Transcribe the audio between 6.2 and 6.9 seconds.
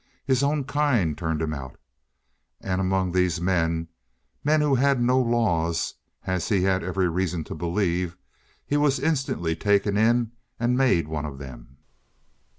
as he had